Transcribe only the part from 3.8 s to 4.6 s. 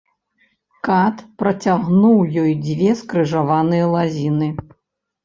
лазіны.